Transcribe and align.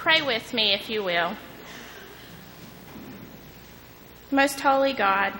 Pray 0.00 0.22
with 0.22 0.54
me, 0.54 0.72
if 0.72 0.88
you 0.88 1.04
will. 1.04 1.34
Most 4.30 4.58
holy 4.58 4.94
God, 4.94 5.34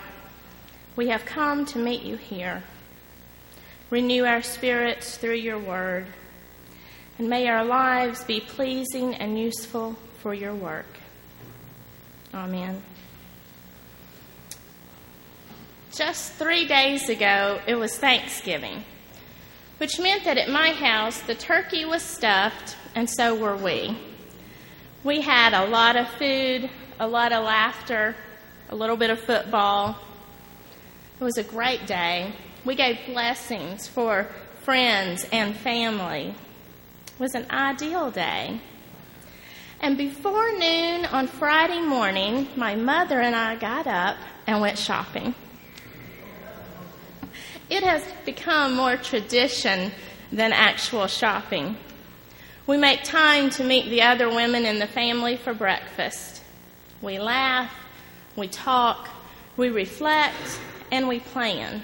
we 0.97 1.09
have 1.09 1.25
come 1.25 1.65
to 1.65 1.79
meet 1.79 2.03
you 2.03 2.17
here. 2.17 2.63
Renew 3.89 4.27
our 4.27 4.43
spirits 4.43 5.17
through 5.17 5.37
your 5.37 5.59
word, 5.59 6.09
and 7.19 7.31
may 7.31 7.49
our 7.49 7.65
lives 7.65 8.23
be 8.25 8.39
pleasing 8.39 9.15
and 9.15 9.39
useful 9.39 9.97
for 10.19 10.35
your 10.35 10.55
work. 10.55 10.99
Amen. 12.35 12.83
Just 15.91 16.33
three 16.35 16.67
days 16.67 17.09
ago, 17.09 17.63
it 17.67 17.77
was 17.77 17.97
Thanksgiving, 17.97 18.85
which 19.79 19.99
meant 19.99 20.25
that 20.25 20.37
at 20.37 20.51
my 20.51 20.73
house 20.73 21.19
the 21.23 21.35
turkey 21.35 21.87
was 21.87 22.03
stuffed, 22.03 22.77
and 22.95 23.09
so 23.09 23.35
were 23.35 23.57
we. 23.57 23.97
We 25.03 25.23
had 25.23 25.55
a 25.55 25.65
lot 25.65 25.97
of 25.97 26.09
food, 26.11 26.69
a 26.99 27.09
lot 27.09 27.33
of 27.33 27.43
laughter, 27.43 28.15
a 28.69 28.77
little 28.77 28.99
bit 28.99 29.09
of 29.09 29.19
football. 29.19 29.97
It 31.19 31.25
was 31.25 31.39
a 31.39 31.43
great 31.43 31.87
day. 31.87 32.35
We 32.67 32.75
gave 32.75 32.99
blessings 33.07 33.89
for 33.89 34.29
friends 34.61 35.27
and 35.33 35.57
family. 35.57 36.35
It 37.07 37.19
was 37.19 37.35
an 37.35 37.47
ideal 37.51 38.11
day. 38.11 38.61
And 39.81 39.97
before 39.97 40.53
noon 40.59 41.07
on 41.07 41.29
Friday 41.29 41.81
morning, 41.81 42.49
my 42.55 42.75
mother 42.75 43.21
and 43.21 43.35
I 43.35 43.57
got 43.57 43.87
up 43.87 44.19
and 44.47 44.61
went 44.61 44.77
shopping. 44.77 45.35
It 47.71 47.83
has 47.85 48.05
become 48.27 48.77
more 48.77 48.99
tradition 48.99 49.93
than 50.31 50.53
actual 50.53 51.07
shopping. 51.07 51.79
We 52.71 52.77
make 52.77 53.03
time 53.03 53.51
to 53.51 53.65
meet 53.65 53.91
the 53.91 54.03
other 54.03 54.29
women 54.29 54.65
in 54.65 54.79
the 54.79 54.87
family 54.87 55.37
for 55.37 55.53
breakfast. 55.53 56.41
We 57.03 57.19
laugh, 57.19 57.75
we 58.37 58.47
talk, 58.47 59.09
we 59.57 59.71
reflect, 59.71 60.61
and 60.93 61.09
we 61.09 61.19
plan. 61.19 61.83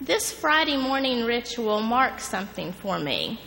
This 0.00 0.32
Friday 0.32 0.76
morning 0.76 1.24
ritual 1.24 1.82
marks 1.82 2.24
something 2.24 2.72
for 2.72 2.98
me. 2.98 3.40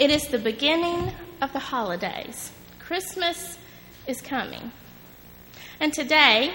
It 0.00 0.10
is 0.10 0.26
the 0.26 0.40
beginning 0.40 1.12
of 1.40 1.52
the 1.52 1.60
holidays. 1.60 2.50
Christmas 2.80 3.56
is 4.08 4.20
coming. 4.20 4.72
And 5.78 5.94
today, 5.94 6.54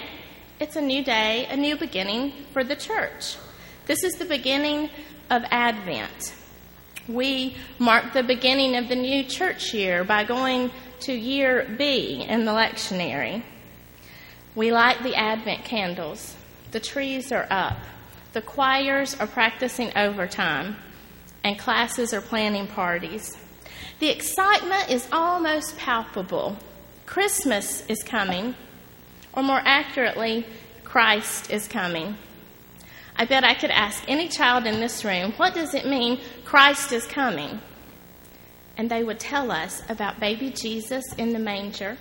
it's 0.60 0.76
a 0.76 0.82
new 0.82 1.02
day, 1.02 1.46
a 1.46 1.56
new 1.56 1.78
beginning 1.78 2.34
for 2.52 2.62
the 2.62 2.76
church. 2.76 3.38
This 3.86 4.04
is 4.04 4.18
the 4.18 4.26
beginning 4.26 4.90
of 5.30 5.44
Advent 5.50 6.34
we 7.08 7.56
mark 7.78 8.12
the 8.12 8.22
beginning 8.22 8.76
of 8.76 8.88
the 8.88 8.96
new 8.96 9.24
church 9.24 9.74
year 9.74 10.04
by 10.04 10.24
going 10.24 10.70
to 11.00 11.12
year 11.12 11.66
B 11.76 12.24
in 12.26 12.44
the 12.44 12.52
lectionary. 12.52 13.42
We 14.54 14.72
light 14.72 15.02
the 15.02 15.14
Advent 15.14 15.64
candles. 15.64 16.36
The 16.70 16.80
trees 16.80 17.32
are 17.32 17.46
up. 17.50 17.78
The 18.32 18.42
choirs 18.42 19.14
are 19.20 19.26
practicing 19.26 19.96
overtime. 19.96 20.76
And 21.42 21.58
classes 21.58 22.14
are 22.14 22.22
planning 22.22 22.66
parties. 22.66 23.36
The 24.00 24.08
excitement 24.08 24.90
is 24.90 25.06
almost 25.12 25.76
palpable. 25.76 26.56
Christmas 27.06 27.84
is 27.86 28.02
coming, 28.02 28.54
or 29.34 29.42
more 29.42 29.60
accurately, 29.64 30.46
Christ 30.84 31.50
is 31.50 31.68
coming. 31.68 32.16
I 33.16 33.24
bet 33.26 33.44
I 33.44 33.54
could 33.54 33.70
ask 33.70 34.02
any 34.08 34.28
child 34.28 34.66
in 34.66 34.80
this 34.80 35.04
room, 35.04 35.32
what 35.36 35.54
does 35.54 35.74
it 35.74 35.86
mean 35.86 36.20
Christ 36.44 36.92
is 36.92 37.06
coming? 37.06 37.60
And 38.76 38.90
they 38.90 39.04
would 39.04 39.20
tell 39.20 39.52
us 39.52 39.82
about 39.88 40.18
baby 40.18 40.50
Jesus 40.50 41.04
in 41.14 41.32
the 41.32 41.38
manger, 41.38 41.96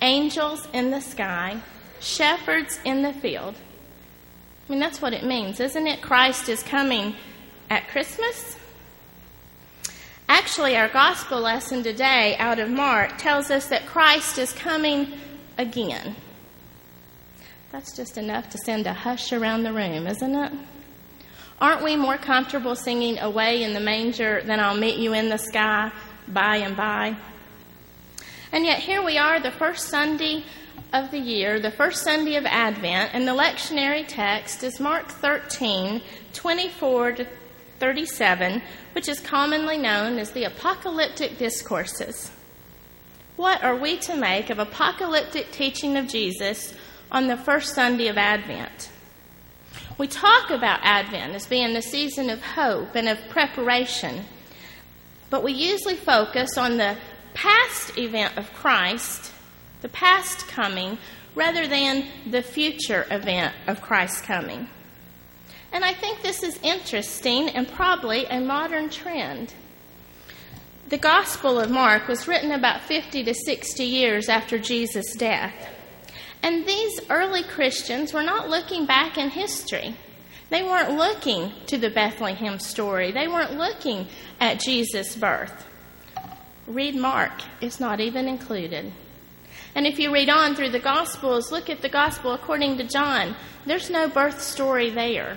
angels 0.00 0.68
in 0.72 0.90
the 0.90 1.00
sky, 1.00 1.60
shepherds 1.98 2.78
in 2.84 3.02
the 3.02 3.12
field. 3.12 3.56
I 4.68 4.72
mean, 4.72 4.78
that's 4.78 5.02
what 5.02 5.12
it 5.12 5.24
means, 5.24 5.58
isn't 5.58 5.86
it? 5.88 6.00
Christ 6.00 6.48
is 6.48 6.62
coming 6.62 7.16
at 7.68 7.88
Christmas. 7.88 8.56
Actually, 10.28 10.76
our 10.76 10.88
gospel 10.88 11.40
lesson 11.40 11.82
today 11.82 12.36
out 12.38 12.60
of 12.60 12.70
Mark 12.70 13.18
tells 13.18 13.50
us 13.50 13.66
that 13.66 13.84
Christ 13.86 14.38
is 14.38 14.52
coming 14.52 15.12
again. 15.58 16.14
That's 17.72 17.94
just 17.94 18.18
enough 18.18 18.50
to 18.50 18.58
send 18.58 18.86
a 18.86 18.92
hush 18.92 19.32
around 19.32 19.62
the 19.62 19.72
room, 19.72 20.08
isn't 20.08 20.34
it? 20.34 20.52
Aren't 21.60 21.84
we 21.84 21.94
more 21.94 22.16
comfortable 22.16 22.74
singing 22.74 23.18
Away 23.18 23.62
in 23.62 23.74
the 23.74 23.80
Manger 23.80 24.42
than 24.42 24.58
I'll 24.58 24.76
meet 24.76 24.98
you 24.98 25.12
in 25.12 25.28
the 25.28 25.36
sky 25.36 25.92
by 26.26 26.56
and 26.56 26.76
by? 26.76 27.16
And 28.50 28.64
yet, 28.64 28.80
here 28.80 29.04
we 29.04 29.18
are, 29.18 29.38
the 29.38 29.52
first 29.52 29.88
Sunday 29.88 30.42
of 30.92 31.12
the 31.12 31.20
year, 31.20 31.60
the 31.60 31.70
first 31.70 32.02
Sunday 32.02 32.34
of 32.34 32.44
Advent, 32.44 33.10
and 33.14 33.28
the 33.28 33.32
lectionary 33.32 34.04
text 34.08 34.64
is 34.64 34.80
Mark 34.80 35.08
13, 35.08 36.02
24 36.32 37.12
to 37.12 37.26
37, 37.78 38.62
which 38.92 39.08
is 39.08 39.20
commonly 39.20 39.78
known 39.78 40.18
as 40.18 40.32
the 40.32 40.44
apocalyptic 40.44 41.38
discourses. 41.38 42.32
What 43.36 43.62
are 43.62 43.76
we 43.76 43.96
to 43.98 44.16
make 44.16 44.50
of 44.50 44.58
apocalyptic 44.58 45.52
teaching 45.52 45.96
of 45.96 46.08
Jesus 46.08 46.74
on 47.10 47.26
the 47.26 47.36
first 47.36 47.74
Sunday 47.74 48.08
of 48.08 48.16
Advent. 48.16 48.90
We 49.98 50.06
talk 50.06 50.50
about 50.50 50.80
Advent 50.82 51.34
as 51.34 51.46
being 51.46 51.74
the 51.74 51.82
season 51.82 52.30
of 52.30 52.40
hope 52.40 52.94
and 52.94 53.08
of 53.08 53.18
preparation, 53.28 54.24
but 55.28 55.42
we 55.42 55.52
usually 55.52 55.96
focus 55.96 56.56
on 56.56 56.78
the 56.78 56.96
past 57.34 57.98
event 57.98 58.38
of 58.38 58.52
Christ, 58.54 59.32
the 59.82 59.88
past 59.88 60.48
coming, 60.48 60.98
rather 61.34 61.66
than 61.66 62.06
the 62.30 62.42
future 62.42 63.06
event 63.10 63.54
of 63.66 63.82
Christ's 63.82 64.22
coming. 64.22 64.68
And 65.72 65.84
I 65.84 65.94
think 65.94 66.22
this 66.22 66.42
is 66.42 66.58
interesting 66.62 67.48
and 67.50 67.68
probably 67.68 68.24
a 68.24 68.40
modern 68.40 68.88
trend. 68.88 69.54
The 70.88 70.98
Gospel 70.98 71.60
of 71.60 71.70
Mark 71.70 72.08
was 72.08 72.26
written 72.26 72.50
about 72.50 72.82
50 72.82 73.22
to 73.22 73.34
60 73.34 73.84
years 73.84 74.28
after 74.28 74.58
Jesus' 74.58 75.14
death. 75.14 75.54
And 76.42 76.66
these 76.66 77.00
early 77.10 77.42
Christians 77.42 78.12
were 78.12 78.22
not 78.22 78.48
looking 78.48 78.86
back 78.86 79.18
in 79.18 79.30
history. 79.30 79.94
They 80.48 80.62
weren't 80.62 80.96
looking 80.96 81.52
to 81.66 81.78
the 81.78 81.90
Bethlehem 81.90 82.58
story. 82.58 83.12
They 83.12 83.28
weren't 83.28 83.56
looking 83.56 84.08
at 84.40 84.60
Jesus' 84.60 85.14
birth. 85.14 85.66
Read 86.66 86.96
Mark, 86.96 87.32
it's 87.60 87.78
not 87.78 88.00
even 88.00 88.26
included. 88.26 88.92
And 89.74 89.86
if 89.86 89.98
you 89.98 90.12
read 90.12 90.28
on 90.28 90.56
through 90.56 90.70
the 90.70 90.80
Gospels, 90.80 91.52
look 91.52 91.70
at 91.70 91.82
the 91.82 91.88
Gospel 91.88 92.32
according 92.32 92.78
to 92.78 92.84
John. 92.84 93.36
There's 93.66 93.90
no 93.90 94.08
birth 94.08 94.40
story 94.40 94.90
there. 94.90 95.36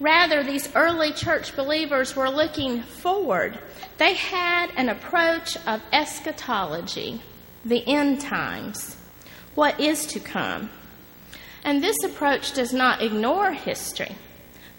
Rather, 0.00 0.42
these 0.42 0.74
early 0.74 1.12
church 1.12 1.56
believers 1.56 2.14
were 2.14 2.30
looking 2.30 2.82
forward. 2.82 3.58
They 3.96 4.14
had 4.14 4.70
an 4.76 4.88
approach 4.88 5.56
of 5.66 5.82
eschatology, 5.92 7.20
the 7.64 7.86
end 7.86 8.20
times 8.20 8.97
what 9.58 9.80
is 9.80 10.06
to 10.06 10.20
come. 10.20 10.70
And 11.64 11.82
this 11.82 11.96
approach 12.04 12.52
does 12.52 12.72
not 12.72 13.02
ignore 13.02 13.50
history, 13.50 14.14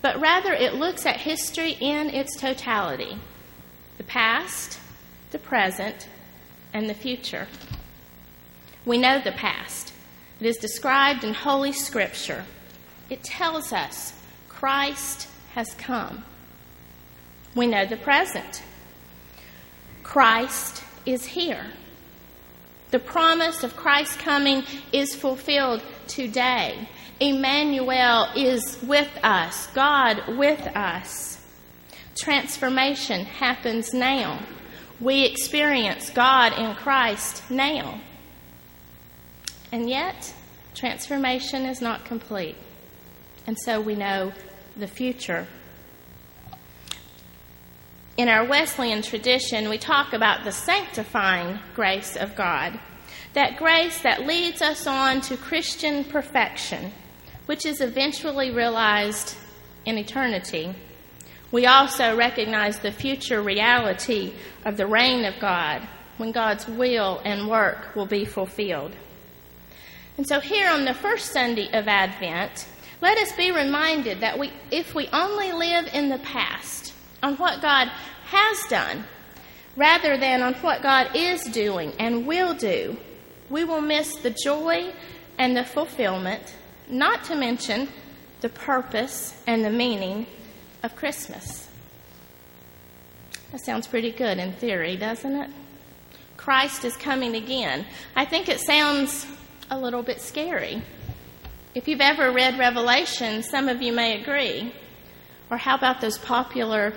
but 0.02 0.18
rather 0.22 0.54
it 0.54 0.76
looks 0.76 1.06
at 1.06 1.18
history 1.18 1.72
in 1.82 2.10
its 2.10 2.38
totality 2.38 3.18
the 3.98 4.06
past, 4.06 4.80
the 5.32 5.38
present, 5.38 6.08
and 6.74 6.90
the 6.90 6.94
future. 6.94 7.50
We 8.86 8.98
know 8.98 9.20
the 9.20 9.34
past. 9.34 9.92
It 10.40 10.46
is 10.46 10.56
described 10.56 11.26
in 11.26 11.34
Holy 11.34 11.74
Scripture. 11.74 12.46
It 13.10 13.22
tells 13.22 13.74
us 13.74 14.14
Christ 14.48 15.28
has 15.56 15.74
come. 15.74 16.24
We 17.54 17.68
know 17.68 17.86
the 17.86 17.98
present. 17.98 18.64
Christ 20.04 20.86
is 21.06 21.26
here. 21.26 21.66
The 22.92 23.00
promise 23.00 23.64
of 23.64 23.76
Christ's 23.76 24.18
coming 24.18 24.64
is 24.92 25.14
fulfilled 25.14 25.84
today. 26.08 26.90
Emmanuel 27.20 28.30
is 28.36 28.82
with 28.82 29.10
us, 29.24 29.68
God 29.68 30.38
with 30.38 30.62
us. 30.76 31.40
Transformation 32.16 33.26
happens 33.26 33.94
now. 33.94 34.40
We 35.00 35.26
experience 35.26 36.10
God 36.10 36.58
in 36.58 36.76
Christ 36.76 37.44
now. 37.50 38.02
And 39.72 39.88
yet, 39.88 40.34
transformation 40.74 41.66
is 41.66 41.82
not 41.82 42.06
complete. 42.06 42.56
And 43.46 43.58
so 43.60 43.80
we 43.80 43.96
know 43.96 44.34
the 44.76 44.88
future. 44.88 45.48
In 48.20 48.28
our 48.28 48.44
Wesleyan 48.44 49.02
tradition, 49.02 49.70
we 49.70 49.78
talk 49.78 50.12
about 50.12 50.44
the 50.44 50.52
sanctifying 50.52 51.58
grace 51.74 52.18
of 52.18 52.36
God, 52.36 52.78
that 53.32 53.56
grace 53.56 54.02
that 54.02 54.28
leads 54.28 54.62
us 54.62 54.86
on 54.86 55.22
to 55.22 55.38
Christian 55.38 56.04
perfection, 56.04 56.92
which 57.46 57.66
is 57.66 57.80
eventually 57.80 58.52
realized 58.52 59.38
in 59.86 59.98
eternity. 59.98 60.76
We 61.54 61.66
also 61.66 62.18
recognize 62.18 62.80
the 62.80 62.92
future 62.92 63.42
reality 63.42 64.34
of 64.66 64.76
the 64.76 64.86
reign 64.86 65.24
of 65.24 65.40
God 65.40 65.88
when 66.18 66.34
God's 66.34 66.68
will 66.68 67.22
and 67.24 67.50
work 67.50 67.96
will 67.96 68.06
be 68.06 68.26
fulfilled. 68.26 68.92
And 70.18 70.28
so, 70.28 70.42
here 70.42 70.70
on 70.70 70.84
the 70.84 70.94
first 70.94 71.32
Sunday 71.32 71.70
of 71.72 71.88
Advent, 71.88 72.68
let 73.02 73.18
us 73.18 73.32
be 73.38 73.52
reminded 73.52 74.20
that 74.20 74.38
we, 74.38 74.52
if 74.72 74.94
we 74.94 75.08
only 75.14 75.54
live 75.54 75.88
in 75.94 76.10
the 76.10 76.20
past, 76.20 76.94
on 77.22 77.36
what 77.38 77.62
God 77.62 77.90
has 78.26 78.64
done, 78.70 79.04
rather 79.76 80.18
than 80.18 80.42
on 80.42 80.54
what 80.56 80.82
God 80.82 81.16
is 81.16 81.44
doing 81.46 81.94
and 82.00 82.28
will 82.28 82.54
do, 82.54 82.98
we 83.50 83.64
will 83.64 83.82
miss 83.82 84.16
the 84.18 84.30
joy 84.30 84.94
and 85.38 85.56
the 85.56 85.64
fulfillment, 85.64 86.56
not 86.90 87.24
to 87.26 87.36
mention 87.36 87.88
the 88.42 88.50
purpose 88.50 89.42
and 89.48 89.66
the 89.66 89.70
meaning 89.70 90.26
of 90.84 90.96
Christmas. 90.96 91.68
That 93.52 93.62
sounds 93.62 93.88
pretty 93.88 94.12
good 94.12 94.38
in 94.38 94.54
theory, 94.54 94.96
doesn't 94.96 95.36
it? 95.36 95.50
Christ 96.38 96.86
is 96.86 96.96
coming 96.96 97.36
again. 97.36 97.86
I 98.16 98.26
think 98.26 98.48
it 98.48 98.60
sounds 98.60 99.26
a 99.72 99.80
little 99.80 100.04
bit 100.04 100.22
scary. 100.22 100.82
If 101.76 101.88
you've 101.88 102.02
ever 102.02 102.32
read 102.32 102.58
Revelation, 102.58 103.44
some 103.44 103.68
of 103.68 103.82
you 103.82 103.92
may 103.92 104.22
agree. 104.22 104.74
Or 105.50 105.58
how 105.58 105.76
about 105.76 106.02
those 106.02 106.18
popular 106.18 106.94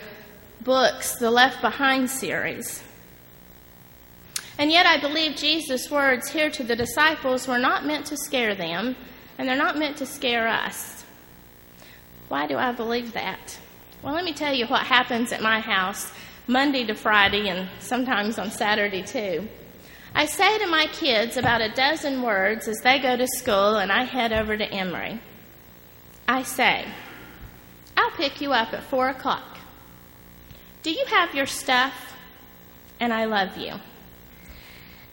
books, 0.60 1.16
the 1.16 1.30
Left 1.30 1.60
Behind 1.60 2.10
series? 2.10 2.82
And 4.58 4.70
yet, 4.70 4.86
I 4.86 5.00
believe 5.00 5.36
Jesus' 5.36 5.90
words 5.90 6.30
here 6.30 6.50
to 6.50 6.62
the 6.62 6.76
disciples 6.76 7.48
were 7.48 7.58
not 7.58 7.86
meant 7.86 8.06
to 8.06 8.16
scare 8.16 8.54
them, 8.54 8.96
and 9.38 9.48
they're 9.48 9.56
not 9.56 9.78
meant 9.78 9.96
to 9.98 10.06
scare 10.06 10.46
us. 10.46 11.04
Why 12.28 12.46
do 12.46 12.56
I 12.56 12.72
believe 12.72 13.14
that? 13.14 13.58
Well, 14.02 14.14
let 14.14 14.24
me 14.24 14.32
tell 14.32 14.54
you 14.54 14.66
what 14.66 14.82
happens 14.82 15.32
at 15.32 15.42
my 15.42 15.60
house 15.60 16.12
Monday 16.46 16.84
to 16.86 16.94
Friday, 16.94 17.48
and 17.48 17.68
sometimes 17.78 18.38
on 18.38 18.50
Saturday 18.50 19.02
too. 19.02 19.48
I 20.14 20.26
say 20.26 20.58
to 20.58 20.66
my 20.66 20.86
kids 20.92 21.36
about 21.36 21.62
a 21.62 21.72
dozen 21.72 22.22
words 22.22 22.68
as 22.68 22.76
they 22.84 22.98
go 22.98 23.16
to 23.16 23.26
school 23.26 23.76
and 23.76 23.90
I 23.90 24.04
head 24.04 24.32
over 24.32 24.56
to 24.56 24.64
Emory. 24.64 25.20
I 26.28 26.42
say, 26.42 26.86
I'll 28.02 28.10
pick 28.10 28.40
you 28.40 28.52
up 28.52 28.72
at 28.72 28.82
4 28.82 29.10
o'clock. 29.10 29.58
Do 30.82 30.90
you 30.90 31.04
have 31.06 31.36
your 31.36 31.46
stuff? 31.46 31.94
And 32.98 33.12
I 33.12 33.26
love 33.26 33.56
you. 33.56 33.74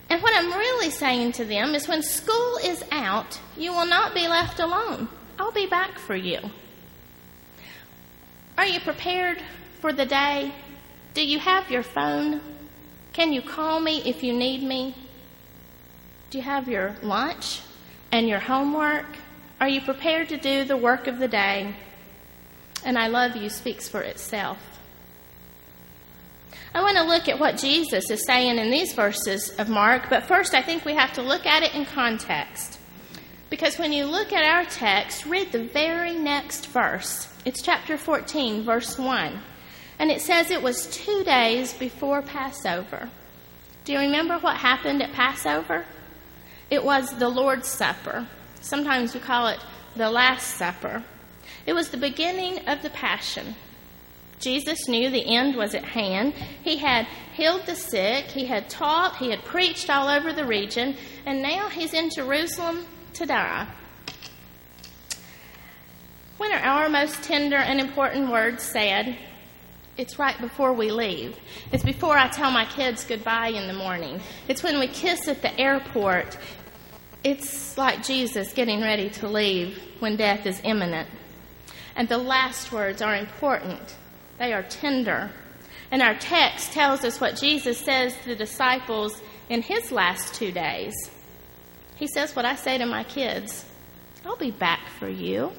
And 0.09 0.23
what 0.23 0.33
I'm 0.35 0.51
really 0.51 0.89
saying 0.89 1.33
to 1.33 1.45
them 1.45 1.75
is 1.75 1.87
when 1.87 2.01
school 2.01 2.57
is 2.63 2.83
out, 2.91 3.39
you 3.55 3.71
will 3.73 3.85
not 3.85 4.15
be 4.15 4.27
left 4.27 4.59
alone. 4.59 5.07
I'll 5.37 5.51
be 5.51 5.67
back 5.67 5.99
for 5.99 6.15
you. 6.15 6.39
Are 8.57 8.65
you 8.65 8.79
prepared 8.79 9.37
for 9.81 9.93
the 9.93 10.07
day? 10.07 10.51
Do 11.13 11.23
you 11.23 11.37
have 11.37 11.69
your 11.69 11.83
phone? 11.83 12.41
Can 13.13 13.33
you 13.33 13.43
call 13.43 13.79
me 13.79 14.01
if 14.03 14.23
you 14.23 14.33
need 14.33 14.63
me? 14.63 14.95
Do 16.31 16.39
you 16.39 16.43
have 16.43 16.67
your 16.67 16.95
lunch 17.03 17.61
and 18.11 18.27
your 18.27 18.39
homework? 18.39 19.05
Are 19.61 19.69
you 19.69 19.81
prepared 19.81 20.29
to 20.29 20.37
do 20.37 20.63
the 20.63 20.77
work 20.77 21.05
of 21.05 21.19
the 21.19 21.27
day? 21.27 21.75
And 22.85 22.97
I 22.97 23.07
love 23.07 23.35
you 23.35 23.49
speaks 23.49 23.87
for 23.87 24.01
itself. 24.01 24.57
I 26.73 26.81
want 26.81 26.97
to 26.97 27.03
look 27.03 27.27
at 27.27 27.39
what 27.39 27.57
Jesus 27.57 28.11
is 28.11 28.25
saying 28.25 28.57
in 28.57 28.69
these 28.69 28.93
verses 28.93 29.49
of 29.57 29.69
Mark, 29.69 30.09
but 30.09 30.23
first 30.23 30.53
I 30.53 30.61
think 30.61 30.85
we 30.85 30.93
have 30.93 31.13
to 31.13 31.21
look 31.21 31.45
at 31.45 31.63
it 31.63 31.73
in 31.73 31.85
context. 31.85 32.79
Because 33.49 33.79
when 33.79 33.91
you 33.91 34.05
look 34.05 34.31
at 34.31 34.43
our 34.43 34.65
text, 34.65 35.25
read 35.25 35.51
the 35.51 35.63
very 35.63 36.13
next 36.13 36.67
verse. 36.67 37.27
It's 37.43 37.63
chapter 37.63 37.97
14, 37.97 38.63
verse 38.63 38.97
1. 38.99 39.39
And 39.97 40.11
it 40.11 40.21
says 40.21 40.51
it 40.51 40.61
was 40.61 40.85
two 40.87 41.23
days 41.23 41.73
before 41.73 42.21
Passover. 42.21 43.09
Do 43.83 43.93
you 43.93 43.99
remember 43.99 44.37
what 44.37 44.57
happened 44.57 45.01
at 45.01 45.13
Passover? 45.13 45.85
It 46.69 46.83
was 46.83 47.17
the 47.17 47.29
Lord's 47.29 47.67
Supper. 47.67 48.27
Sometimes 48.61 49.15
we 49.15 49.19
call 49.19 49.47
it 49.47 49.59
the 49.95 50.11
Last 50.11 50.55
Supper. 50.57 51.03
It 51.69 51.75
was 51.75 51.89
the 51.89 51.97
beginning 51.97 52.67
of 52.67 52.81
the 52.81 52.89
Passion. 52.89 53.53
Jesus 54.39 54.87
knew 54.87 55.11
the 55.11 55.35
end 55.37 55.55
was 55.55 55.75
at 55.75 55.83
hand. 55.83 56.33
He 56.63 56.77
had 56.77 57.05
healed 57.35 57.67
the 57.67 57.75
sick, 57.75 58.25
he 58.25 58.45
had 58.45 58.71
taught, 58.71 59.17
he 59.17 59.29
had 59.29 59.45
preached 59.45 59.87
all 59.87 60.07
over 60.07 60.33
the 60.33 60.47
region, 60.47 60.95
and 61.27 61.43
now 61.43 61.69
he's 61.69 61.93
in 61.93 62.09
Jerusalem 62.09 62.87
to 63.13 63.27
die. 63.27 63.67
When 66.39 66.51
are 66.51 66.57
our 66.57 66.89
most 66.89 67.21
tender 67.21 67.57
and 67.57 67.79
important 67.79 68.31
words 68.31 68.63
said? 68.63 69.15
It's 69.95 70.17
right 70.17 70.41
before 70.41 70.73
we 70.73 70.89
leave. 70.89 71.37
It's 71.71 71.83
before 71.83 72.17
I 72.17 72.29
tell 72.29 72.49
my 72.49 72.65
kids 72.65 73.05
goodbye 73.05 73.49
in 73.49 73.67
the 73.67 73.75
morning. 73.75 74.21
It's 74.47 74.63
when 74.63 74.79
we 74.79 74.87
kiss 74.87 75.27
at 75.27 75.43
the 75.43 75.55
airport. 75.59 76.35
It's 77.23 77.77
like 77.77 78.03
Jesus 78.03 78.53
getting 78.53 78.81
ready 78.81 79.11
to 79.11 79.27
leave 79.27 79.79
when 79.99 80.15
death 80.15 80.47
is 80.47 80.59
imminent. 80.63 81.07
And 81.95 82.07
the 82.07 82.17
last 82.17 82.71
words 82.71 83.01
are 83.01 83.15
important, 83.15 83.95
they 84.37 84.53
are 84.53 84.63
tender. 84.63 85.31
And 85.91 86.01
our 86.01 86.15
text 86.15 86.71
tells 86.71 87.03
us 87.03 87.19
what 87.19 87.35
Jesus 87.35 87.79
says 87.79 88.15
to 88.19 88.29
the 88.29 88.35
disciples 88.35 89.19
in 89.49 89.61
his 89.61 89.91
last 89.91 90.35
two 90.35 90.51
days. 90.51 90.93
He 91.95 92.07
says 92.07 92.35
what 92.35 92.45
I 92.45 92.55
say 92.55 92.77
to 92.77 92.85
my 92.85 93.03
kids 93.03 93.65
I'll 94.25 94.37
be 94.37 94.51
back 94.51 94.89
for 94.99 95.09
you. 95.09 95.51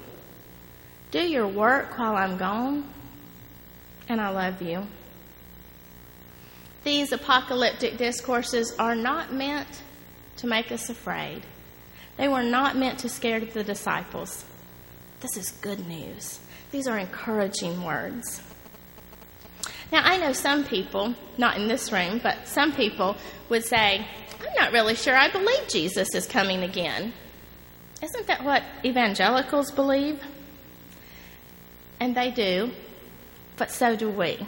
Do 1.11 1.21
your 1.21 1.49
work 1.49 1.99
while 1.99 2.15
I'm 2.15 2.37
gone 2.37 2.89
and 4.09 4.21
I 4.21 4.31
love 4.31 4.63
you. 4.63 4.87
These 6.85 7.13
apocalyptic 7.13 7.97
discourses 7.97 8.75
are 8.79 8.95
not 8.95 9.33
meant 9.33 9.83
to 10.39 10.47
make 10.47 10.73
us 10.73 10.89
afraid. 10.89 11.43
They 12.17 12.29
were 12.29 12.43
not 12.43 12.77
meant 12.77 13.01
to 13.01 13.09
scare 13.09 13.41
the 13.41 13.65
disciples. 13.65 14.45
This 15.21 15.37
is 15.37 15.53
good 15.61 15.87
news. 15.87 16.41
These 16.71 16.87
are 16.87 16.99
encouraging 16.99 17.83
words. 17.83 18.43
Now, 19.93 20.03
I 20.05 20.19
know 20.19 20.33
some 20.33 20.65
people, 20.65 21.15
not 21.37 21.57
in 21.57 21.69
this 21.69 21.93
room, 21.93 22.21
but 22.23 22.47
some 22.47 22.73
people 22.73 23.17
would 23.49 23.65
say, 23.65 24.07
I'm 24.41 24.55
not 24.55 24.73
really 24.73 24.95
sure 24.95 25.17
I 25.17 25.31
believe 25.31 25.69
Jesus 25.69 26.15
is 26.15 26.27
coming 26.27 26.63
again. 26.63 27.13
Isn't 28.03 28.27
that 28.29 28.45
what 28.45 28.63
evangelicals 28.85 29.73
believe? 29.73 30.21
And 31.99 32.17
they 32.17 32.31
do 32.31 32.71
but 33.61 33.71
so 33.71 33.95
do 33.95 34.09
we. 34.09 34.39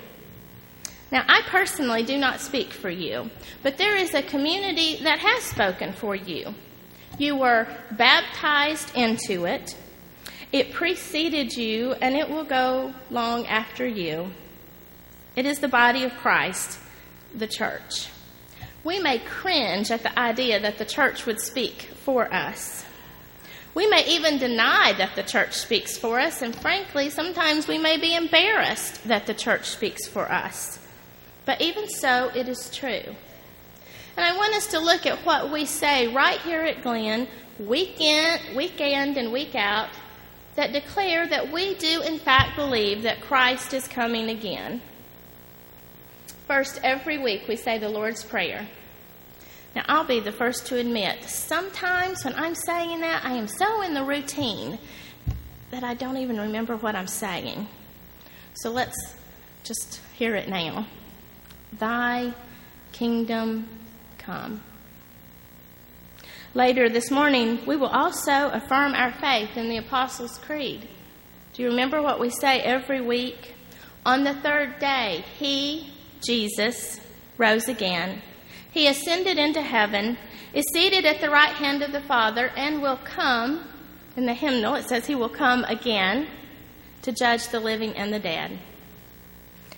Now, 1.12 1.22
I 1.28 1.42
personally 1.46 2.02
do 2.02 2.16
not 2.16 2.40
speak 2.40 2.72
for 2.72 2.88
you, 2.88 3.30
but 3.62 3.76
there 3.76 3.94
is 3.94 4.14
a 4.14 4.22
community 4.22 4.96
that 5.04 5.18
has 5.18 5.42
spoken 5.42 5.92
for 5.92 6.16
you. 6.16 6.54
You 7.18 7.36
were 7.36 7.68
baptized 7.90 8.96
into 8.96 9.44
it, 9.44 9.76
it 10.52 10.72
preceded 10.72 11.56
you, 11.56 11.92
and 11.94 12.14
it 12.14 12.28
will 12.28 12.44
go 12.44 12.92
long 13.10 13.46
after 13.46 13.86
you. 13.86 14.30
It 15.34 15.46
is 15.46 15.60
the 15.60 15.68
body 15.68 16.04
of 16.04 16.12
Christ, 16.16 16.78
the 17.34 17.46
church. 17.46 18.08
We 18.84 18.98
may 18.98 19.18
cringe 19.18 19.90
at 19.90 20.02
the 20.02 20.18
idea 20.18 20.60
that 20.60 20.76
the 20.76 20.84
church 20.84 21.24
would 21.24 21.40
speak 21.40 21.82
for 22.04 22.32
us. 22.32 22.84
We 23.74 23.86
may 23.86 24.04
even 24.06 24.36
deny 24.36 24.92
that 24.98 25.16
the 25.16 25.22
church 25.22 25.54
speaks 25.54 25.96
for 25.96 26.20
us, 26.20 26.42
and 26.42 26.54
frankly, 26.54 27.08
sometimes 27.08 27.66
we 27.66 27.78
may 27.78 27.96
be 27.96 28.14
embarrassed 28.14 29.08
that 29.08 29.26
the 29.26 29.32
church 29.32 29.70
speaks 29.70 30.06
for 30.06 30.30
us. 30.30 30.78
But 31.46 31.62
even 31.62 31.88
so, 31.88 32.30
it 32.34 32.48
is 32.48 32.68
true. 32.70 33.14
And 34.16 34.26
I 34.26 34.36
want 34.36 34.54
us 34.54 34.66
to 34.68 34.78
look 34.78 35.06
at 35.06 35.24
what 35.24 35.50
we 35.50 35.64
say 35.64 36.08
right 36.08 36.38
here 36.40 36.60
at 36.60 36.82
Glenn, 36.82 37.26
week 37.58 37.98
in, 37.98 38.54
week 38.54 38.78
and 38.80 39.32
week 39.32 39.54
out, 39.54 39.88
that 40.56 40.72
declare 40.72 41.26
that 41.26 41.50
we 41.50 41.74
do 41.74 42.02
in 42.02 42.18
fact 42.18 42.56
believe 42.56 43.02
that 43.02 43.20
Christ 43.20 43.72
is 43.72 43.88
coming 43.88 44.28
again. 44.28 44.80
First, 46.46 46.80
every 46.82 47.18
week 47.18 47.48
we 47.48 47.56
say 47.56 47.78
the 47.78 47.88
Lord's 47.88 48.22
Prayer. 48.22 48.68
Now, 49.74 49.84
I'll 49.88 50.04
be 50.04 50.20
the 50.20 50.32
first 50.32 50.66
to 50.66 50.76
admit, 50.76 51.24
sometimes 51.24 52.24
when 52.24 52.34
I'm 52.34 52.54
saying 52.54 53.00
that, 53.00 53.24
I 53.24 53.32
am 53.32 53.48
so 53.48 53.80
in 53.80 53.94
the 53.94 54.04
routine 54.04 54.78
that 55.70 55.82
I 55.82 55.94
don't 55.94 56.18
even 56.18 56.38
remember 56.38 56.76
what 56.76 56.94
I'm 56.94 57.06
saying. 57.06 57.66
So 58.54 58.70
let's 58.70 59.14
just 59.64 60.00
hear 60.14 60.34
it 60.34 60.48
now. 60.48 60.86
Thy 61.78 62.34
kingdom 62.92 63.66
come. 64.18 64.60
Later 66.54 66.88
this 66.88 67.10
morning, 67.10 67.60
we 67.66 67.76
will 67.76 67.88
also 67.88 68.50
affirm 68.50 68.94
our 68.94 69.12
faith 69.12 69.56
in 69.56 69.68
the 69.68 69.78
Apostles' 69.78 70.38
Creed. 70.38 70.88
Do 71.54 71.62
you 71.62 71.68
remember 71.68 72.02
what 72.02 72.20
we 72.20 72.30
say 72.30 72.60
every 72.60 73.00
week? 73.00 73.54
On 74.04 74.24
the 74.24 74.34
third 74.34 74.78
day, 74.78 75.24
He, 75.38 75.92
Jesus, 76.20 77.00
rose 77.38 77.68
again 77.68 78.22
he 78.72 78.86
ascended 78.86 79.38
into 79.38 79.60
heaven, 79.60 80.16
is 80.54 80.64
seated 80.72 81.04
at 81.04 81.20
the 81.20 81.30
right 81.30 81.54
hand 81.54 81.82
of 81.82 81.92
the 81.92 82.00
Father, 82.00 82.50
and 82.56 82.80
will 82.80 82.98
come. 83.04 83.68
In 84.16 84.26
the 84.26 84.34
hymnal, 84.34 84.74
it 84.74 84.88
says 84.88 85.06
he 85.06 85.14
will 85.14 85.28
come 85.28 85.64
again 85.64 86.26
to 87.02 87.12
judge 87.12 87.48
the 87.48 87.60
living 87.60 87.94
and 87.94 88.12
the 88.12 88.18
dead. 88.18 88.58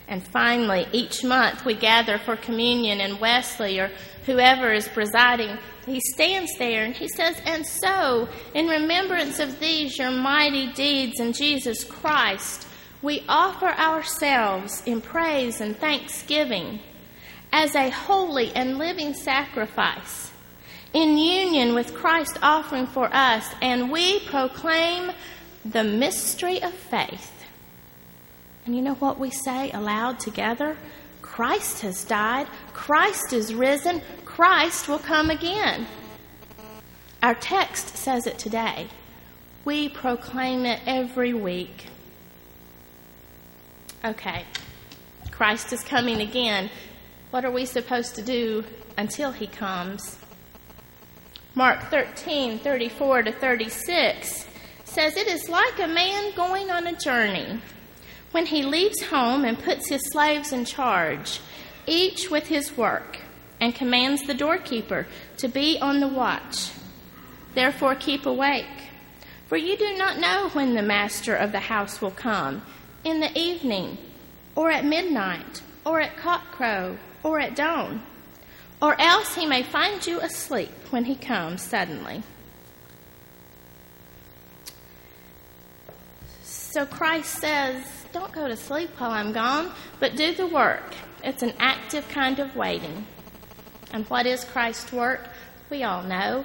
And 0.06 0.22
finally, 0.22 0.86
each 0.92 1.24
month 1.24 1.64
we 1.64 1.74
gather 1.74 2.18
for 2.18 2.36
communion, 2.36 3.00
and 3.00 3.20
Wesley 3.20 3.78
or 3.78 3.90
whoever 4.26 4.72
is 4.72 4.88
presiding, 4.88 5.56
he 5.86 6.00
stands 6.00 6.50
there 6.58 6.84
and 6.84 6.94
he 6.94 7.08
says, 7.08 7.40
And 7.44 7.66
so, 7.66 8.28
in 8.54 8.66
remembrance 8.68 9.38
of 9.38 9.60
these 9.60 9.98
your 9.98 10.10
mighty 10.10 10.72
deeds 10.72 11.20
in 11.20 11.32
Jesus 11.32 11.84
Christ, 11.84 12.66
we 13.02 13.24
offer 13.28 13.68
ourselves 13.68 14.82
in 14.86 15.00
praise 15.00 15.60
and 15.60 15.76
thanksgiving 15.76 16.80
as 17.52 17.74
a 17.74 17.90
holy 17.90 18.52
and 18.54 18.78
living 18.78 19.14
sacrifice 19.14 20.32
in 20.94 21.18
union 21.18 21.74
with 21.74 21.92
Christ 21.92 22.38
offering 22.40 22.86
for 22.86 23.10
us, 23.12 23.46
and 23.60 23.90
we 23.90 24.20
proclaim 24.20 25.10
the 25.64 25.84
mystery 25.84 26.62
of 26.62 26.72
faith. 26.72 27.33
And 28.66 28.74
you 28.74 28.80
know 28.80 28.94
what 28.94 29.18
we 29.18 29.30
say 29.30 29.70
aloud 29.72 30.18
together? 30.18 30.76
Christ 31.20 31.82
has 31.82 32.04
died. 32.04 32.46
Christ 32.72 33.32
is 33.32 33.54
risen. 33.54 34.00
Christ 34.24 34.88
will 34.88 34.98
come 34.98 35.30
again. 35.30 35.86
Our 37.22 37.34
text 37.34 37.96
says 37.96 38.26
it 38.26 38.38
today. 38.38 38.88
We 39.64 39.88
proclaim 39.88 40.64
it 40.66 40.80
every 40.86 41.34
week. 41.34 41.88
Okay, 44.04 44.44
Christ 45.30 45.72
is 45.72 45.82
coming 45.82 46.20
again. 46.20 46.70
What 47.30 47.44
are 47.44 47.50
we 47.50 47.64
supposed 47.64 48.14
to 48.16 48.22
do 48.22 48.64
until 48.98 49.32
he 49.32 49.46
comes? 49.46 50.18
Mark 51.54 51.90
13, 51.90 52.58
34 52.58 53.22
to 53.22 53.32
36 53.32 54.46
says, 54.84 55.16
It 55.16 55.26
is 55.26 55.48
like 55.48 55.78
a 55.78 55.88
man 55.88 56.34
going 56.36 56.70
on 56.70 56.86
a 56.86 56.96
journey 56.96 57.60
when 58.34 58.46
he 58.46 58.64
leaves 58.64 59.00
home 59.00 59.44
and 59.44 59.56
puts 59.56 59.88
his 59.88 60.02
slaves 60.10 60.50
in 60.50 60.64
charge, 60.64 61.38
each 61.86 62.28
with 62.32 62.48
his 62.48 62.76
work, 62.76 63.18
and 63.60 63.72
commands 63.76 64.26
the 64.26 64.34
doorkeeper 64.34 65.06
to 65.36 65.46
be 65.46 65.78
on 65.80 66.00
the 66.00 66.08
watch. 66.08 66.72
Therefore, 67.54 67.94
keep 67.94 68.26
awake, 68.26 68.90
for 69.46 69.56
you 69.56 69.76
do 69.76 69.96
not 69.96 70.18
know 70.18 70.48
when 70.52 70.74
the 70.74 70.82
master 70.82 71.36
of 71.36 71.52
the 71.52 71.60
house 71.60 72.02
will 72.02 72.10
come 72.10 72.62
in 73.04 73.20
the 73.20 73.38
evening, 73.38 73.98
or 74.56 74.68
at 74.68 74.84
midnight, 74.84 75.62
or 75.86 76.00
at 76.00 76.16
cockcrow, 76.16 76.98
or 77.22 77.38
at 77.38 77.54
dawn, 77.54 78.02
or 78.82 79.00
else 79.00 79.36
he 79.36 79.46
may 79.46 79.62
find 79.62 80.04
you 80.04 80.18
asleep 80.18 80.72
when 80.90 81.04
he 81.04 81.14
comes 81.14 81.62
suddenly. 81.62 82.24
So 86.42 86.84
Christ 86.84 87.38
says, 87.38 88.03
Don't 88.14 88.30
go 88.30 88.46
to 88.46 88.54
sleep 88.54 88.90
while 88.98 89.10
I'm 89.10 89.32
gone, 89.32 89.72
but 89.98 90.14
do 90.14 90.32
the 90.32 90.46
work. 90.46 90.94
It's 91.24 91.42
an 91.42 91.52
active 91.58 92.08
kind 92.08 92.38
of 92.38 92.54
waiting. 92.54 93.08
And 93.92 94.06
what 94.06 94.24
is 94.24 94.44
Christ's 94.44 94.92
work? 94.92 95.26
We 95.68 95.82
all 95.82 96.04
know. 96.04 96.44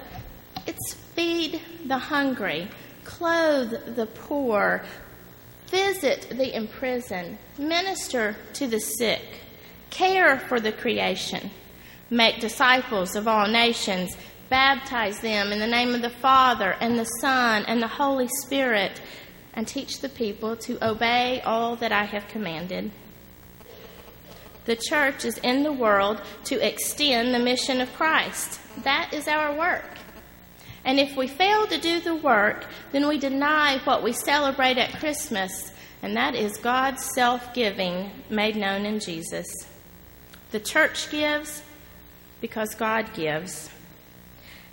It's 0.66 0.94
feed 1.14 1.60
the 1.86 1.96
hungry, 1.96 2.66
clothe 3.04 3.94
the 3.94 4.06
poor, 4.06 4.82
visit 5.68 6.30
the 6.30 6.56
imprisoned, 6.56 7.38
minister 7.56 8.34
to 8.54 8.66
the 8.66 8.80
sick, 8.80 9.22
care 9.90 10.40
for 10.40 10.58
the 10.58 10.72
creation, 10.72 11.50
make 12.10 12.40
disciples 12.40 13.14
of 13.14 13.28
all 13.28 13.46
nations, 13.46 14.16
baptize 14.48 15.20
them 15.20 15.52
in 15.52 15.60
the 15.60 15.68
name 15.68 15.94
of 15.94 16.02
the 16.02 16.10
Father 16.10 16.74
and 16.80 16.98
the 16.98 17.04
Son 17.20 17.64
and 17.68 17.80
the 17.80 17.86
Holy 17.86 18.26
Spirit 18.42 19.00
and 19.54 19.66
teach 19.66 20.00
the 20.00 20.08
people 20.08 20.56
to 20.56 20.84
obey 20.86 21.40
all 21.42 21.76
that 21.76 21.92
I 21.92 22.04
have 22.04 22.28
commanded. 22.28 22.90
The 24.66 24.76
church 24.76 25.24
is 25.24 25.38
in 25.38 25.62
the 25.62 25.72
world 25.72 26.20
to 26.44 26.64
extend 26.66 27.34
the 27.34 27.38
mission 27.38 27.80
of 27.80 27.92
Christ. 27.94 28.60
That 28.84 29.12
is 29.12 29.26
our 29.26 29.54
work. 29.54 29.98
And 30.84 30.98
if 30.98 31.16
we 31.16 31.26
fail 31.26 31.66
to 31.66 31.78
do 31.78 32.00
the 32.00 32.14
work, 32.14 32.66
then 32.92 33.08
we 33.08 33.18
deny 33.18 33.78
what 33.84 34.02
we 34.02 34.12
celebrate 34.12 34.78
at 34.78 34.98
Christmas, 34.98 35.72
and 36.02 36.16
that 36.16 36.34
is 36.34 36.56
God's 36.56 37.04
self 37.14 37.52
giving 37.52 38.10
made 38.30 38.56
known 38.56 38.86
in 38.86 39.00
Jesus. 39.00 39.46
The 40.52 40.60
church 40.60 41.10
gives 41.10 41.62
because 42.40 42.74
God 42.74 43.12
gives. 43.12 43.70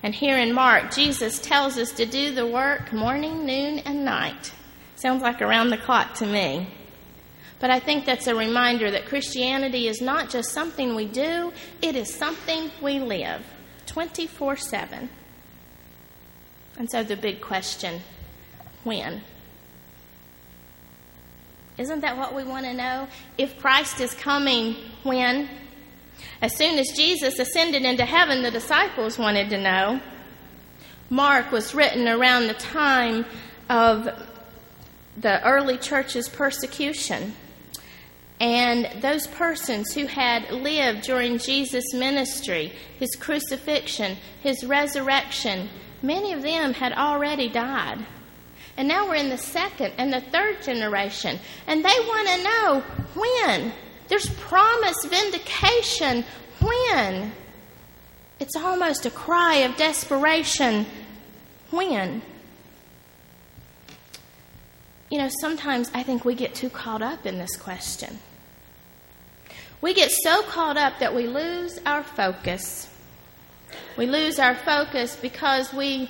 And 0.03 0.13
here 0.13 0.38
in 0.38 0.53
Mark, 0.53 0.93
Jesus 0.93 1.39
tells 1.39 1.77
us 1.77 1.91
to 1.93 2.05
do 2.05 2.34
the 2.34 2.48
work 2.48 2.93
morning, 2.93 3.46
noon, 3.46 3.79
and 3.79 4.05
night. 4.05 4.53
Sounds 4.98 5.22
like 5.22 5.44
around 5.44 5.70
the 5.70 5.77
clock 5.77 6.16
to 6.16 6.25
me. 6.25 6.68
But 7.60 7.70
I 7.70 7.80
think 7.80 8.06
that's 8.06 8.27
a 8.27 8.36
reminder 8.36 8.92
that 8.92 9.06
Christianity 9.06 9.88
is 9.88 10.01
not 10.01 10.30
just 10.30 10.51
something 10.51 10.96
we 10.96 11.06
do, 11.06 11.54
it 11.82 11.96
is 11.96 12.13
something 12.13 12.72
we 12.82 13.00
live 13.00 13.44
24 13.86 14.56
7. 14.58 15.10
And 16.80 16.89
so 16.89 17.04
the 17.04 17.16
big 17.16 17.42
question 17.42 18.01
when? 18.84 19.22
Isn't 21.77 22.01
that 22.01 22.18
what 22.18 22.34
we 22.34 22.44
want 22.44 22.66
to 22.66 22.74
know? 22.74 23.08
If 23.38 23.60
Christ 23.60 24.01
is 24.01 24.13
coming, 24.16 24.75
when? 25.04 25.48
As 26.42 26.56
soon 26.56 26.80
as 26.80 26.88
Jesus 26.96 27.38
ascended 27.38 27.84
into 27.84 28.06
heaven, 28.06 28.42
the 28.42 28.50
disciples 28.50 29.20
wanted 29.20 29.50
to 29.51 29.60
know. 29.60 30.01
Mark 31.10 31.51
was 31.51 31.75
written 31.75 32.08
around 32.08 32.48
the 32.48 32.56
time 32.56 33.25
of 33.70 34.10
the 35.17 35.43
early 35.43 35.77
church's 35.77 36.29
persecution. 36.29 37.33
And 38.39 39.01
those 39.01 39.25
persons 39.25 39.93
who 39.93 40.05
had 40.05 40.51
lived 40.51 41.01
during 41.01 41.39
Jesus' 41.39 41.93
ministry, 41.93 42.71
his 43.00 43.15
crucifixion, 43.19 44.17
his 44.41 44.63
resurrection, 44.63 45.69
many 46.03 46.33
of 46.33 46.43
them 46.43 46.74
had 46.74 46.93
already 46.93 47.50
died. 47.50 48.05
And 48.77 48.88
now 48.88 49.07
we're 49.07 49.15
in 49.15 49.29
the 49.29 49.39
second 49.39 49.93
and 49.97 50.13
the 50.13 50.21
third 50.21 50.62
generation, 50.62 51.39
and 51.65 51.83
they 51.83 51.89
want 51.89 52.27
to 52.27 52.43
know 52.43 52.83
when. 53.15 53.74
There's 54.07 54.29
promise, 54.36 55.03
vindication. 55.03 56.24
When? 56.62 57.31
It's 58.39 58.55
almost 58.55 59.07
a 59.07 59.12
cry 59.12 59.55
of 59.55 59.75
desperation. 59.77 60.86
When? 61.71 62.21
You 65.09 65.17
know, 65.19 65.29
sometimes 65.41 65.89
I 65.93 66.03
think 66.03 66.25
we 66.25 66.35
get 66.35 66.53
too 66.53 66.69
caught 66.69 67.01
up 67.01 67.25
in 67.25 67.37
this 67.37 67.55
question. 67.55 68.19
We 69.79 69.93
get 69.93 70.11
so 70.11 70.41
caught 70.43 70.77
up 70.77 70.99
that 70.99 71.15
we 71.15 71.27
lose 71.27 71.79
our 71.85 72.03
focus. 72.03 72.89
We 73.95 74.05
lose 74.05 74.39
our 74.39 74.55
focus 74.55 75.15
because 75.15 75.73
we 75.73 76.09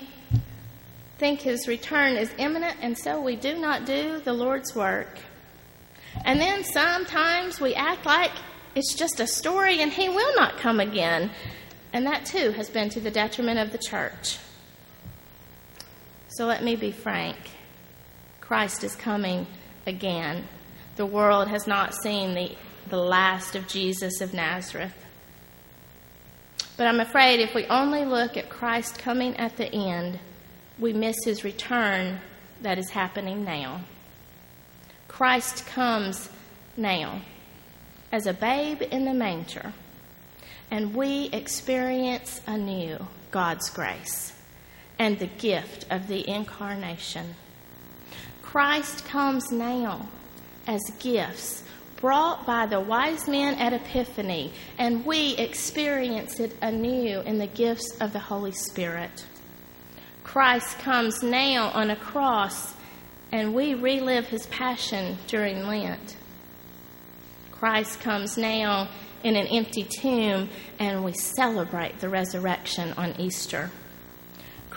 think 1.18 1.42
his 1.42 1.68
return 1.68 2.16
is 2.16 2.32
imminent, 2.38 2.78
and 2.82 2.98
so 2.98 3.22
we 3.22 3.36
do 3.36 3.58
not 3.58 3.86
do 3.86 4.20
the 4.20 4.34
Lord's 4.34 4.76
work. 4.76 5.20
And 6.26 6.40
then 6.40 6.64
sometimes 6.64 7.60
we 7.60 7.76
act 7.76 8.06
like 8.06 8.32
it's 8.76 8.94
just 8.94 9.20
a 9.20 9.28
story 9.28 9.82
and 9.82 9.92
he 9.92 10.10
will 10.10 10.36
not 10.36 10.58
come 10.58 10.80
again. 10.80 11.32
And 11.94 12.06
that 12.06 12.26
too 12.26 12.52
has 12.52 12.70
been 12.70 12.90
to 12.90 13.00
the 13.00 13.12
detriment 13.12 13.60
of 13.60 13.72
the 13.72 13.78
church. 13.78 14.38
So 16.30 16.46
let 16.46 16.64
me 16.64 16.76
be 16.76 16.92
frank. 16.92 17.38
Christ 18.48 18.86
is 18.86 18.96
coming 18.96 19.46
again. 19.86 20.46
The 20.96 21.06
world 21.06 21.50
has 21.50 21.68
not 21.68 21.94
seen 21.94 22.34
the, 22.34 22.56
the 22.88 22.98
last 22.98 23.58
of 23.58 23.68
Jesus 23.68 24.22
of 24.22 24.34
Nazareth. 24.34 24.94
But 26.78 26.88
I'm 26.88 27.02
afraid 27.02 27.42
if 27.42 27.54
we 27.54 27.66
only 27.66 28.06
look 28.06 28.38
at 28.38 28.50
Christ 28.50 29.00
coming 29.00 29.36
at 29.36 29.58
the 29.58 29.70
end, 29.70 30.20
we 30.80 30.94
miss 30.94 31.18
his 31.26 31.44
return 31.44 32.22
that 32.62 32.78
is 32.78 32.92
happening 32.92 33.44
now. 33.44 33.82
Christ 35.10 35.66
comes 35.68 36.30
now 36.78 37.24
as 38.14 38.28
a 38.28 38.34
babe 38.34 38.82
in 38.82 39.04
the 39.04 39.14
manger, 39.14 39.74
and 40.72 40.96
we 40.96 41.26
experience 41.34 42.40
anew 42.48 43.08
God's 43.30 43.70
grace 43.70 44.32
and 44.98 45.20
the 45.20 45.28
gift 45.28 45.86
of 45.90 46.08
the 46.08 46.26
incarnation. 46.30 47.36
Christ 48.58 49.06
comes 49.06 49.52
now 49.52 50.08
as 50.66 50.82
gifts 50.98 51.62
brought 51.98 52.48
by 52.48 52.66
the 52.66 52.80
wise 52.80 53.28
men 53.28 53.54
at 53.60 53.72
Epiphany, 53.72 54.52
and 54.80 55.06
we 55.06 55.36
experience 55.38 56.40
it 56.40 56.56
anew 56.60 57.20
in 57.20 57.38
the 57.38 57.46
gifts 57.46 57.96
of 58.02 58.14
the 58.14 58.20
Holy 58.20 58.54
Spirit. 58.54 59.28
Christ 60.24 60.80
comes 60.80 61.22
now 61.22 61.70
on 61.70 61.92
a 61.92 61.96
cross, 61.96 62.74
and 63.32 63.54
we 63.54 63.76
relive 63.76 64.26
his 64.26 64.48
passion 64.48 65.20
during 65.28 65.68
Lent. 65.68 66.18
Christ 67.52 68.00
comes 68.00 68.40
now 68.40 68.90
in 69.24 69.36
an 69.36 69.46
empty 69.46 69.84
tomb, 69.84 70.50
and 70.80 71.06
we 71.06 71.14
celebrate 71.14 72.00
the 72.00 72.10
resurrection 72.10 72.92
on 72.98 73.22
Easter. 73.22 73.70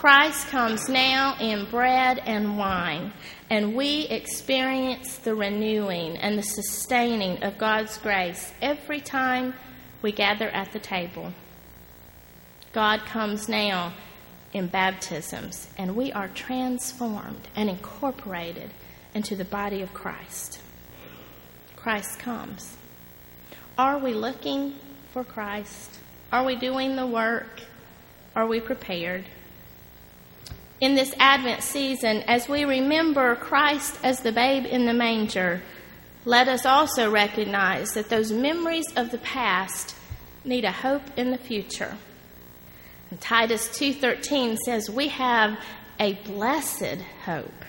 Christ 0.01 0.47
comes 0.47 0.89
now 0.89 1.37
in 1.39 1.67
bread 1.67 2.23
and 2.25 2.57
wine, 2.57 3.13
and 3.51 3.77
we 3.77 4.07
experience 4.07 5.19
the 5.19 5.35
renewing 5.35 6.17
and 6.17 6.39
the 6.39 6.43
sustaining 6.43 7.43
of 7.43 7.59
God's 7.59 7.99
grace 7.99 8.51
every 8.63 9.03
time 9.03 9.53
we 10.01 10.11
gather 10.11 10.49
at 10.49 10.73
the 10.73 10.79
table. 10.79 11.35
God 12.73 13.01
comes 13.01 13.47
now 13.47 13.93
in 14.55 14.69
baptisms, 14.69 15.69
and 15.77 15.95
we 15.95 16.11
are 16.13 16.29
transformed 16.29 17.49
and 17.55 17.69
incorporated 17.69 18.71
into 19.13 19.37
the 19.37 19.45
body 19.45 19.83
of 19.83 19.93
Christ. 19.93 20.63
Christ 21.77 22.19
comes. 22.19 22.75
Are 23.77 23.99
we 23.99 24.15
looking 24.15 24.77
for 25.13 25.25
Christ? 25.25 25.99
Are 26.33 26.47
we 26.47 26.57
doing 26.57 26.97
the 26.97 27.07
work? 27.07 27.61
Are 28.35 28.47
we 28.47 28.61
prepared? 28.61 29.27
In 30.81 30.95
this 30.95 31.15
Advent 31.19 31.63
season, 31.63 32.23
as 32.27 32.49
we 32.49 32.65
remember 32.65 33.37
Christ 33.37 33.99
as 34.03 34.21
the 34.21 34.33
babe 34.33 34.65
in 34.65 34.87
the 34.87 34.95
manger, 34.95 35.61
let 36.25 36.49
us 36.49 36.65
also 36.65 37.11
recognize 37.11 37.93
that 37.93 38.09
those 38.09 38.33
memories 38.33 38.87
of 38.97 39.11
the 39.11 39.19
past 39.19 39.95
need 40.43 40.65
a 40.65 40.73
hope 40.73 41.03
in 41.19 41.31
the 41.31 41.39
future. 41.39 41.99
And 43.11 43.21
Titus 43.21 43.69
2:13 43.77 44.57
says 44.57 44.89
we 44.89 45.09
have 45.09 45.59
a 45.99 46.15
blessed 46.25 47.03
hope 47.25 47.65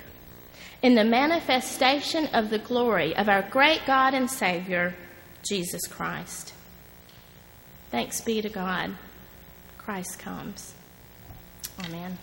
in 0.82 0.96
the 0.96 1.04
manifestation 1.04 2.28
of 2.28 2.50
the 2.50 2.60
glory 2.60 3.16
of 3.16 3.28
our 3.28 3.42
great 3.42 3.86
God 3.86 4.14
and 4.14 4.30
Savior, 4.30 4.96
Jesus 5.48 5.86
Christ. 5.88 6.54
Thanks 7.90 8.22
be 8.22 8.42
to 8.42 8.50
God. 8.50 8.96
Christ 9.78 10.18
comes. 10.20 10.74
Amen. 11.86 12.18